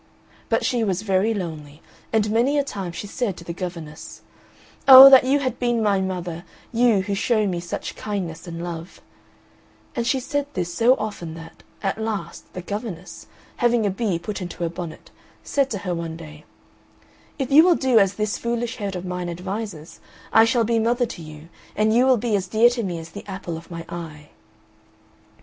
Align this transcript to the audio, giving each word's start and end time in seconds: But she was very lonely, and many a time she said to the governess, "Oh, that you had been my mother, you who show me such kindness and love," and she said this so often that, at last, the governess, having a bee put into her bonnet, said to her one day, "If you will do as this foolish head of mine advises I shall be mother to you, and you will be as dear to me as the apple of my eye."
But 0.49 0.65
she 0.65 0.83
was 0.83 1.03
very 1.03 1.31
lonely, 1.31 1.79
and 2.11 2.31
many 2.31 2.57
a 2.57 2.63
time 2.63 2.91
she 2.91 3.05
said 3.05 3.37
to 3.37 3.43
the 3.43 3.53
governess, 3.53 4.23
"Oh, 4.87 5.11
that 5.11 5.25
you 5.25 5.37
had 5.41 5.59
been 5.59 5.83
my 5.83 6.01
mother, 6.01 6.43
you 6.73 7.01
who 7.03 7.13
show 7.13 7.45
me 7.45 7.59
such 7.59 7.95
kindness 7.95 8.47
and 8.47 8.63
love," 8.63 8.99
and 9.95 10.07
she 10.07 10.19
said 10.19 10.47
this 10.53 10.73
so 10.73 10.95
often 10.95 11.35
that, 11.35 11.61
at 11.83 12.01
last, 12.01 12.51
the 12.53 12.63
governess, 12.63 13.27
having 13.57 13.85
a 13.85 13.91
bee 13.91 14.17
put 14.17 14.41
into 14.41 14.63
her 14.63 14.69
bonnet, 14.69 15.11
said 15.43 15.69
to 15.69 15.77
her 15.77 15.93
one 15.93 16.17
day, 16.17 16.45
"If 17.37 17.51
you 17.51 17.63
will 17.63 17.75
do 17.75 17.99
as 17.99 18.15
this 18.15 18.39
foolish 18.39 18.77
head 18.77 18.95
of 18.95 19.05
mine 19.05 19.29
advises 19.29 19.99
I 20.33 20.45
shall 20.45 20.63
be 20.63 20.79
mother 20.79 21.05
to 21.05 21.21
you, 21.21 21.49
and 21.75 21.93
you 21.93 22.07
will 22.07 22.17
be 22.17 22.35
as 22.35 22.47
dear 22.47 22.71
to 22.71 22.81
me 22.81 22.97
as 22.97 23.11
the 23.11 23.23
apple 23.29 23.55
of 23.55 23.69
my 23.69 23.85
eye." 23.87 24.29